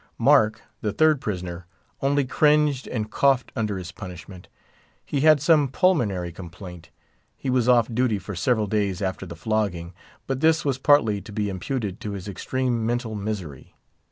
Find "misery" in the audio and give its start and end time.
13.13-13.75